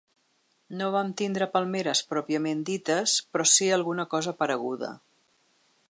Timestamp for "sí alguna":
3.53-4.07